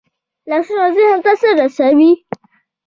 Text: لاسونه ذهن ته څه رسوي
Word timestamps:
لاسونه 0.49 0.85
ذهن 0.95 1.17
ته 1.25 1.31
څه 1.41 1.49
رسوي 1.59 2.11